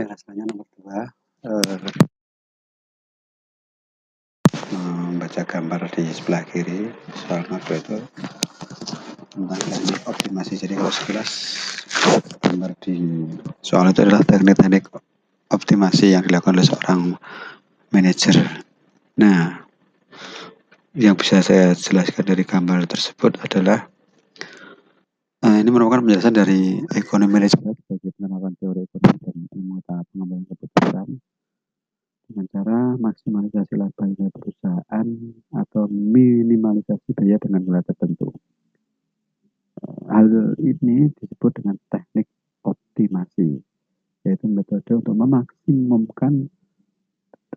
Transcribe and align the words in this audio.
Oke, 0.00 0.16
rasanya 0.16 0.48
nomor 0.48 0.64
dua, 0.80 1.12
eh, 1.44 1.76
membaca 4.72 5.44
gambar 5.44 5.92
di 5.92 6.08
sebelah 6.08 6.40
kiri 6.48 6.88
soal 7.12 7.44
makro 7.52 7.76
itu 7.76 7.96
tentang 9.28 9.60
teknik 9.60 10.00
optimasi. 10.08 10.56
Jadi 10.56 10.80
kalau 10.80 10.88
sekilas 10.88 11.30
gambar 12.40 12.72
di 12.80 12.96
soal 13.60 13.92
itu 13.92 14.00
adalah 14.00 14.24
teknik-teknik 14.24 14.88
optimasi 15.52 16.16
yang 16.16 16.24
dilakukan 16.24 16.56
oleh 16.56 16.64
seorang 16.64 17.00
manajer. 17.92 18.40
Nah, 19.20 19.68
yang 20.96 21.12
bisa 21.12 21.44
saya 21.44 21.76
jelaskan 21.76 22.24
dari 22.24 22.48
gambar 22.48 22.88
tersebut 22.88 23.36
adalah 23.44 23.84
uh, 25.44 25.56
ini 25.60 25.68
merupakan 25.68 26.00
penjelasan 26.00 26.32
dari 26.32 26.80
ekonomi 26.96 27.36
manajemen 27.36 27.76
sebagai 27.76 28.16
penerapan 28.16 28.56
teori 28.56 28.80
ekonomi 28.88 29.19
ilmu 29.70 29.86
pengembangan 29.86 30.44
keputusan 30.50 31.08
dengan 32.26 32.46
cara 32.50 32.78
maksimalisasi 32.98 33.74
laba 33.78 34.06
perusahaan 34.10 35.06
atau 35.54 35.86
minimalisasi 35.90 37.10
biaya 37.14 37.38
dengan 37.38 37.62
nilai 37.62 37.82
tertentu. 37.86 38.34
Hal 40.10 40.26
ini 40.58 41.10
disebut 41.14 41.50
dengan 41.62 41.78
teknik 41.90 42.26
optimasi, 42.66 43.62
yaitu 44.26 44.46
metode 44.50 44.90
untuk 44.94 45.14
memaksimumkan 45.14 46.50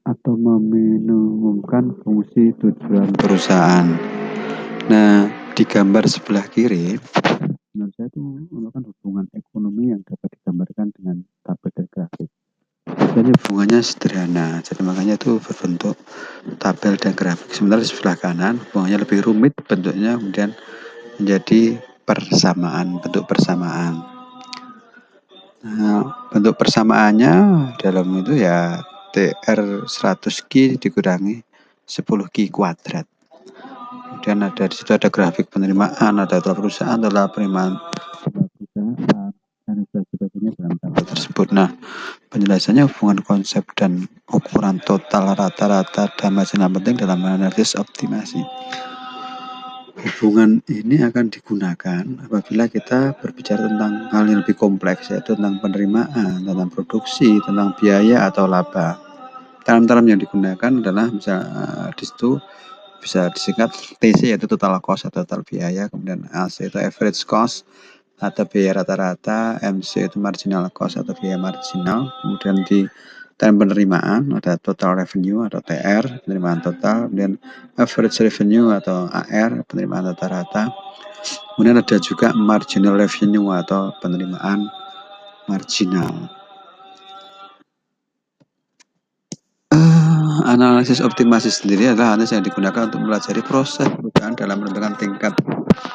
atau 0.05 0.33
meminimumkan 0.37 1.93
fungsi 2.01 2.53
tujuan 2.61 3.13
perusahaan. 3.13 3.89
Nah, 4.89 5.29
di 5.53 5.63
gambar 5.65 6.09
sebelah 6.09 6.45
kiri, 6.49 6.97
menurut 7.77 7.93
saya 7.93 8.09
itu 8.09 8.21
merupakan 8.49 8.89
hubungan 8.89 9.25
ekonomi 9.37 9.93
yang 9.93 10.01
dapat 10.01 10.29
digambarkan 10.33 10.89
dengan. 10.97 11.17
Jadi 13.13 13.29
hubungannya 13.29 13.77
sederhana, 13.85 14.57
jadi 14.65 14.81
makanya 14.81 15.21
itu 15.21 15.37
berbentuk 15.37 15.93
tabel 16.57 16.97
dan 16.97 17.13
grafik. 17.13 17.45
Sementara 17.53 17.85
di 17.85 17.89
sebelah 17.93 18.17
kanan 18.17 18.57
hubungannya 18.57 19.05
lebih 19.05 19.21
rumit 19.29 19.53
bentuknya, 19.69 20.17
kemudian 20.17 20.57
menjadi 21.21 21.77
persamaan, 22.09 22.97
bentuk 23.05 23.29
persamaan. 23.29 24.01
Nah, 25.61 26.09
bentuk 26.33 26.57
persamaannya 26.57 27.33
dalam 27.77 28.09
itu 28.17 28.33
ya 28.33 28.81
TR 29.13 29.85
100Q 29.85 30.81
dikurangi 30.81 31.45
10Q 31.85 32.49
kuadrat. 32.49 33.05
Kemudian 34.09 34.41
ada 34.41 34.65
di 34.65 34.73
situ 34.73 34.89
ada 34.89 35.13
grafik 35.13 35.53
penerimaan, 35.53 36.17
ada 36.17 36.41
total 36.41 36.65
perusahaan, 36.65 36.97
total 36.97 37.29
penerimaan 37.29 37.77
dan 39.63 39.87
sebagainya 39.87 40.51
dalam 40.59 40.75
tabel 40.81 41.03
tersebut. 41.07 41.47
Nah, 41.55 41.71
penjelasannya 42.33 42.89
hubungan 42.89 43.21
konsep 43.21 43.61
dan 43.77 44.09
ukuran 44.33 44.81
total 44.81 45.37
rata-rata 45.37 46.09
dan 46.17 46.33
marginal 46.33 46.73
penting 46.73 46.97
dalam 46.97 47.21
analisis 47.21 47.77
optimasi. 47.77 48.41
Hubungan 49.93 50.65
ini 50.65 51.05
akan 51.05 51.29
digunakan 51.29 52.01
apabila 52.25 52.65
kita 52.65 53.13
berbicara 53.21 53.69
tentang 53.69 54.09
hal 54.09 54.25
yang 54.25 54.41
lebih 54.41 54.57
kompleks, 54.57 55.13
yaitu 55.13 55.37
tentang 55.37 55.61
penerimaan, 55.61 56.41
tentang 56.41 56.69
produksi, 56.73 57.37
tentang 57.45 57.77
biaya 57.77 58.25
atau 58.25 58.49
laba. 58.49 58.97
Term-term 59.63 60.09
yang 60.09 60.19
digunakan 60.19 60.81
adalah 60.81 61.07
bisa 61.13 61.35
uh, 61.39 61.87
di 61.93 62.03
situ 62.03 62.41
bisa 62.99 63.29
disingkat 63.29 63.69
TC 64.01 64.33
yaitu 64.33 64.49
total 64.49 64.81
cost 64.81 65.05
atau 65.05 65.21
total 65.21 65.45
biaya, 65.45 65.85
kemudian 65.87 66.25
AC 66.33 66.67
itu 66.67 66.81
average 66.81 67.21
cost 67.29 67.63
atau 68.23 68.47
biaya 68.47 68.79
rata-rata, 68.79 69.59
MC 69.59 70.07
itu 70.07 70.15
marginal 70.15 70.71
cost 70.71 70.95
atau 70.95 71.11
biaya 71.19 71.35
marginal, 71.35 72.07
kemudian 72.23 72.63
di 72.63 72.87
term 73.43 73.59
penerimaan 73.59 74.31
ada 74.37 74.55
total 74.55 75.03
revenue 75.03 75.43
atau 75.43 75.59
TR 75.59 76.23
penerimaan 76.23 76.63
total. 76.63 77.11
Kemudian 77.11 77.35
average 77.75 78.17
revenue 78.23 78.71
atau 78.71 79.09
AR 79.11 79.67
penerimaan 79.67 80.13
rata-rata. 80.13 80.71
Kemudian 81.55 81.79
ada 81.79 81.97
juga 81.99 82.31
marginal 82.35 82.95
revenue 82.95 83.51
atau 83.51 83.91
penerimaan 83.99 84.67
marginal. 85.51 86.31
Uh, 89.73 90.39
analisis 90.45 91.01
optimasi 91.01 91.49
sendiri 91.49 91.91
adalah 91.91 92.13
analisis 92.13 92.37
yang 92.37 92.45
digunakan 92.45 92.87
untuk 92.87 93.01
melajari 93.01 93.41
proses 93.41 93.89
perusahaan 93.89 94.37
dalam 94.37 94.61
menentukan 94.61 94.93
tingkat 95.01 95.33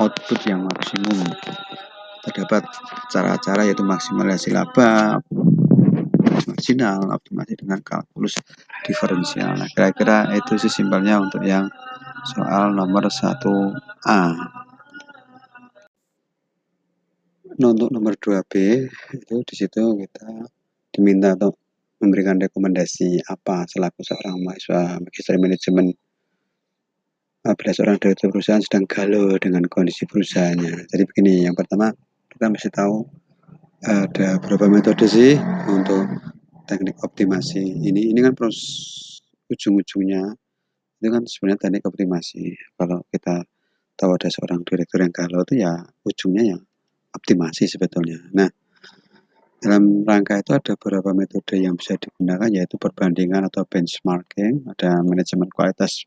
output 0.02 0.40
yang 0.44 0.66
maksimum 0.66 1.16
terdapat 2.24 2.62
cara-cara 3.12 3.62
yaitu 3.66 3.84
maksimalisasi 3.86 4.54
laba 4.54 5.20
marginal 6.48 7.00
optimasi 7.14 7.54
dengan 7.54 7.78
kalkulus 7.84 8.34
diferensial. 8.82 9.54
Nah, 9.54 9.68
kira-kira 9.70 10.32
itu 10.34 10.58
sih 10.58 10.72
simpelnya 10.72 11.22
untuk 11.22 11.42
yang 11.46 11.70
soal 12.34 12.74
nomor 12.74 13.06
1A. 13.06 14.22
Nah, 17.58 17.68
untuk 17.74 17.90
nomor 17.90 18.14
2B 18.18 18.86
itu 19.18 19.34
di 19.42 19.54
situ 19.54 19.82
kita 20.02 20.26
diminta 20.94 21.34
untuk 21.38 21.58
memberikan 21.98 22.38
rekomendasi 22.38 23.26
apa 23.26 23.66
selaku 23.66 24.06
seorang 24.06 24.38
mahasiswa 24.38 25.02
magister 25.02 25.34
manajemen 25.42 25.90
apabila 27.42 27.74
seorang 27.74 27.96
direktur 27.98 28.30
perusahaan 28.30 28.62
sedang 28.62 28.86
galau 28.86 29.34
dengan 29.42 29.66
kondisi 29.66 30.06
perusahaannya. 30.06 30.90
Jadi 30.90 31.02
begini, 31.06 31.46
yang 31.50 31.58
pertama 31.58 31.90
kita 32.38 32.54
mesti 32.54 32.70
tahu 32.70 33.02
ada 33.82 34.38
berapa 34.38 34.70
metode 34.70 35.10
sih 35.10 35.34
untuk 35.66 36.06
teknik 36.70 36.94
optimasi 37.02 37.58
ini. 37.58 38.14
Ini 38.14 38.22
kan 38.22 38.38
proses 38.38 39.18
ujung-ujungnya. 39.50 40.38
Itu 41.02 41.10
kan 41.10 41.26
sebenarnya 41.26 41.66
teknik 41.66 41.82
optimasi. 41.90 42.54
Kalau 42.78 43.02
kita 43.10 43.42
tahu 43.98 44.14
ada 44.14 44.30
seorang 44.30 44.62
direktur 44.62 45.02
yang 45.02 45.10
galau 45.10 45.42
itu 45.42 45.66
ya 45.66 45.82
ujungnya 46.06 46.54
yang 46.54 46.62
optimasi 47.10 47.66
sebetulnya. 47.66 48.22
Nah 48.30 48.46
dalam 49.58 50.06
rangka 50.06 50.38
itu 50.38 50.54
ada 50.54 50.78
beberapa 50.78 51.10
metode 51.10 51.58
yang 51.58 51.74
bisa 51.74 51.98
digunakan 51.98 52.46
yaitu 52.54 52.78
perbandingan 52.78 53.50
atau 53.50 53.66
benchmarking. 53.66 54.62
Ada 54.78 55.02
manajemen 55.02 55.50
kualitas 55.50 56.06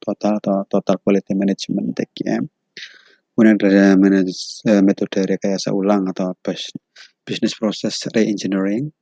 total 0.00 0.40
atau 0.40 0.64
total 0.64 0.96
quality 1.04 1.36
management 1.36 1.92
TQM 2.00 2.48
kemudian 3.40 3.56
ada 3.56 3.96
eh, 4.28 4.82
metode 4.84 5.24
rekayasa 5.24 5.72
ulang 5.72 6.04
atau 6.12 6.36
business 7.24 7.56
process 7.56 8.04
re-engineering 8.12 8.92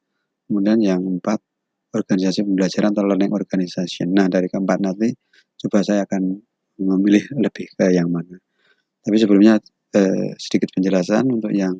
Kemudian 0.49 0.81
yang 0.81 1.05
empat, 1.05 1.45
organisasi 1.93 2.41
pembelajaran 2.41 2.97
atau 2.97 3.05
learning 3.05 3.37
organization. 3.37 4.17
Nah, 4.17 4.33
dari 4.33 4.49
keempat 4.49 4.81
nanti 4.81 5.13
coba 5.61 5.85
saya 5.85 6.09
akan 6.09 6.41
memilih 6.81 7.29
lebih 7.37 7.69
ke 7.77 7.93
yang 7.93 8.09
mana. 8.09 8.41
Tapi 9.05 9.17
sebelumnya 9.21 9.61
eh, 9.93 10.33
sedikit 10.41 10.73
penjelasan 10.73 11.29
untuk 11.29 11.53
yang 11.53 11.77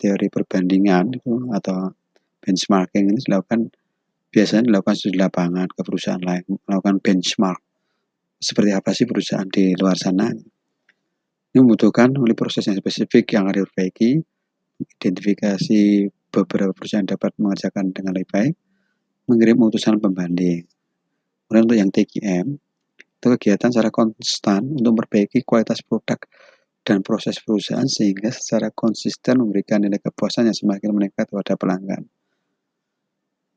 teori 0.00 0.32
perbandingan 0.32 1.20
itu 1.20 1.52
atau 1.52 1.92
benchmarking 2.40 3.12
ini 3.12 3.20
dilakukan 3.28 3.68
biasanya 4.32 4.72
dilakukan 4.72 4.96
di 4.96 5.18
lapangan 5.20 5.68
ke 5.68 5.80
perusahaan 5.84 6.24
lain 6.24 6.42
melakukan 6.66 6.96
benchmark 6.98 7.60
seperti 8.42 8.74
apa 8.74 8.90
sih 8.90 9.06
perusahaan 9.06 9.46
di 9.46 9.76
luar 9.78 9.94
sana 9.94 10.32
ini 11.52 11.60
membutuhkan 11.60 12.16
oleh 12.16 12.32
proses 12.32 12.64
yang 12.64 12.80
spesifik 12.80 13.36
yang 13.36 13.44
harus 13.44 13.68
diperbaiki 13.68 14.24
identifikasi 14.82 16.08
beberapa 16.32 16.72
perusahaan 16.72 17.06
dapat 17.06 17.36
mengerjakan 17.36 17.92
dengan 17.92 18.16
lebih 18.16 18.30
baik, 18.32 18.54
mengirim 19.28 19.60
utusan 19.60 20.00
pembanding. 20.00 20.64
Kemudian 21.46 21.62
untuk 21.68 21.78
yang 21.78 21.90
TGM, 21.92 22.46
itu 22.96 23.26
kegiatan 23.38 23.68
secara 23.70 23.92
konstan 23.92 24.64
untuk 24.64 24.96
memperbaiki 24.96 25.44
kualitas 25.44 25.84
produk 25.84 26.18
dan 26.82 27.04
proses 27.04 27.38
perusahaan 27.38 27.86
sehingga 27.86 28.34
secara 28.34 28.74
konsisten 28.74 29.38
memberikan 29.38 29.84
nilai 29.84 30.02
kepuasan 30.02 30.50
yang 30.50 30.56
semakin 30.56 30.90
meningkat 30.90 31.30
kepada 31.30 31.54
pelanggan. 31.54 32.08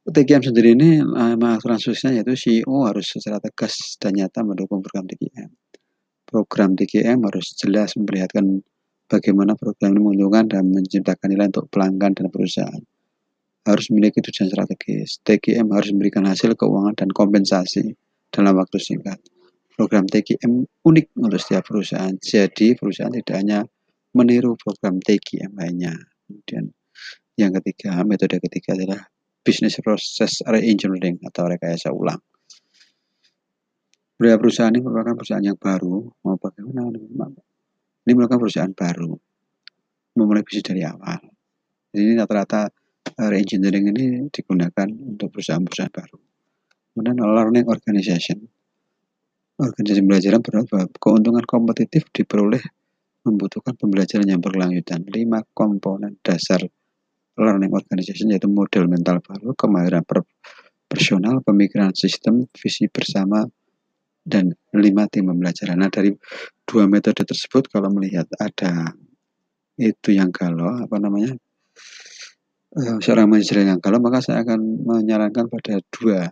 TGM 0.05 0.43
sendiri 0.45 0.77
ini 0.77 1.01
aturan 1.41 1.81
suksesnya 1.81 2.21
yaitu 2.21 2.37
CEO 2.37 2.85
harus 2.85 3.09
secara 3.09 3.41
tegas 3.41 3.97
dan 3.97 4.13
nyata 4.13 4.45
mendukung 4.45 4.85
program 4.85 5.09
TGM. 5.09 5.49
Program 6.25 6.73
TGM 6.73 7.21
harus 7.21 7.53
jelas 7.53 7.93
memperlihatkan 7.93 8.65
bagaimana 9.05 9.53
program 9.53 9.93
ini 9.93 10.01
menguntungkan 10.01 10.45
dan 10.49 10.73
menciptakan 10.73 11.27
nilai 11.29 11.53
untuk 11.53 11.69
pelanggan 11.69 12.17
dan 12.17 12.27
perusahaan. 12.33 12.83
Harus 13.65 13.89
memiliki 13.93 14.21
tujuan 14.21 14.49
strategis. 14.49 15.21
TGM 15.25 15.69
harus 15.73 15.89
memberikan 15.93 16.25
hasil 16.25 16.57
keuangan 16.57 16.97
dan 16.97 17.09
kompensasi 17.13 17.93
dalam 18.33 18.57
waktu 18.57 18.77
singkat. 18.77 19.17
Program 19.77 20.05
TGM 20.09 20.65
unik 20.85 21.05
untuk 21.17 21.39
setiap 21.41 21.65
perusahaan. 21.69 22.13
Jadi 22.17 22.73
perusahaan 22.77 23.13
tidak 23.13 23.35
hanya 23.37 23.59
meniru 24.15 24.57
program 24.57 24.97
TGM 25.01 25.53
lainnya. 25.53 25.93
Kemudian 26.25 26.73
yang 27.35 27.51
ketiga, 27.59 27.99
metode 28.07 28.39
ketiga 28.39 28.73
adalah 28.79 29.01
business 29.43 29.77
process 29.83 30.39
re-engineering 30.47 31.19
atau 31.27 31.45
rekayasa 31.51 31.91
ulang. 31.91 32.23
Budaya 34.15 34.39
perusahaan 34.39 34.71
ini 34.71 34.79
merupakan 34.79 35.15
perusahaan 35.15 35.43
yang 35.43 35.59
baru, 35.59 36.07
mau 36.23 36.39
bagaimana 36.39 36.95
ini 38.07 38.11
merupakan 38.15 38.39
perusahaan 38.39 38.71
baru 38.71 39.11
memulai 40.15 40.47
bisnis 40.47 40.63
dari 40.63 40.87
awal 40.87 41.19
jadi 41.95 42.11
ini 42.11 42.19
rata-rata 42.19 42.67
reengineering 43.15 43.87
ini 43.95 44.27
digunakan 44.27 44.83
untuk 44.91 45.31
perusahaan-perusahaan 45.31 45.95
baru. 45.95 46.19
Kemudian 46.91 47.23
learning 47.23 47.71
organization. 47.71 48.51
Organisasi 49.55 50.03
pembelajaran 50.03 50.43
bahwa 50.43 50.91
keuntungan 50.99 51.47
kompetitif 51.47 52.03
diperoleh 52.11 52.59
membutuhkan 53.23 53.79
pembelajaran 53.79 54.27
yang 54.27 54.43
berkelanjutan. 54.43 55.07
Lima 55.07 55.39
komponen 55.55 56.19
dasar 56.19 56.59
learning 57.39 57.71
organization 57.71 58.27
yaitu 58.35 58.51
model 58.51 58.91
mental 58.91 59.23
baru, 59.23 59.55
kemahiran 59.55 60.03
personal, 60.91 61.39
pemikiran 61.47 61.95
sistem, 61.95 62.43
visi 62.51 62.91
bersama, 62.91 63.47
dan 64.25 64.57
lima 64.73 65.05
tim 65.05 65.29
pembelajaran. 65.29 65.77
Nah 65.77 65.93
dari 65.93 66.09
dua 66.65 66.89
metode 66.89 67.21
tersebut 67.21 67.69
kalau 67.69 67.93
melihat 67.93 68.25
ada 68.41 68.97
itu 69.77 70.15
yang 70.15 70.31
galau 70.31 70.71
apa 70.81 70.95
namanya 70.97 71.35
uh, 72.79 72.97
seorang 73.03 73.27
manajer 73.27 73.67
yang 73.67 73.79
galau 73.83 73.99
maka 73.99 74.23
saya 74.23 74.41
akan 74.41 74.59
menyarankan 74.87 75.51
pada 75.51 75.83
dua 75.91 76.31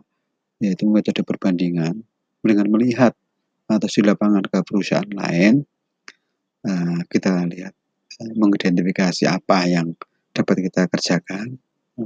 yaitu 0.63 0.87
metode 0.87 1.21
perbandingan 1.27 2.07
dengan 2.39 2.67
melihat 2.71 3.11
atau 3.67 3.87
di 3.87 4.01
lapangan 4.03 4.43
ke 4.47 4.59
perusahaan 4.63 5.11
lain 5.11 5.63
uh, 6.63 6.99
kita 7.11 7.43
lihat 7.51 7.75
uh, 8.23 8.33
mengidentifikasi 8.39 9.27
apa 9.27 9.67
yang 9.67 9.91
dapat 10.31 10.65
kita 10.71 10.87
kerjakan 10.87 11.59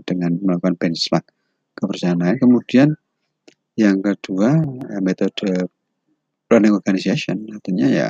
dengan 0.03 0.35
melakukan 0.41 0.75
benchmark 0.75 1.25
ke 1.77 1.81
perusahaan 1.85 2.17
lain 2.17 2.37
kemudian 2.41 2.89
yang 3.77 4.01
kedua 4.01 4.57
metode 5.05 5.69
planning 6.47 6.73
organization 6.73 7.43
artinya 7.51 7.87
ya 7.87 8.09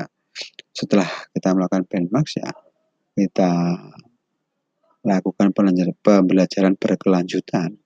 setelah 0.73 1.09
kita 1.33 1.57
melakukan 1.57 1.89
benchmark 1.89 2.27
ya 2.37 2.49
kita 3.17 3.51
lakukan 5.01 5.49
pembelajaran 6.03 6.77
berkelanjutan 6.77 7.79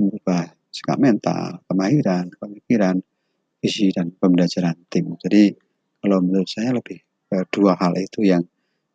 berupa 0.00 0.56
sikap 0.70 0.96
mental, 0.96 1.60
kemahiran, 1.66 2.30
pemikiran, 2.38 3.02
visi 3.60 3.90
dan 3.92 4.14
pembelajaran 4.16 4.78
tim. 4.88 5.12
Jadi 5.20 5.52
kalau 6.00 6.22
menurut 6.24 6.48
saya 6.48 6.72
lebih 6.72 6.96
eh, 7.34 7.44
dua 7.52 7.76
hal 7.76 7.98
itu 7.98 8.24
yang 8.24 8.40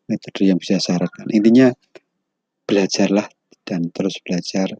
metode 0.10 0.42
yang 0.48 0.58
bisa 0.58 0.82
saya 0.82 0.98
sarankan. 0.98 1.28
Intinya 1.30 1.70
belajarlah 2.66 3.28
dan 3.62 3.94
terus 3.94 4.18
belajar 4.26 4.74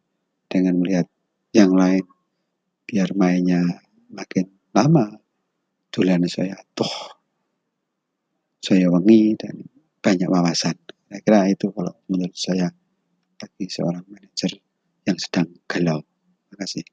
dengan 0.50 0.82
melihat 0.82 1.06
yang 1.54 1.76
lain 1.76 2.02
biar 2.86 3.14
mainnya 3.18 3.62
makin 4.10 4.50
lama 4.74 5.25
tulen 5.96 6.28
saya 6.28 6.60
toh 6.76 7.16
saya 8.60 8.92
wangi 8.92 9.38
dan 9.40 9.62
banyak 10.02 10.26
wawasan. 10.26 10.74
Saya 11.06 11.22
kira 11.22 11.46
itu 11.54 11.70
kalau 11.70 11.94
menurut 12.10 12.34
saya 12.34 12.74
bagi 13.38 13.70
seorang 13.70 14.04
manajer 14.10 14.58
yang 15.06 15.22
sedang 15.22 15.54
galau. 15.70 16.02
Terima 16.50 16.56
kasih. 16.66 16.84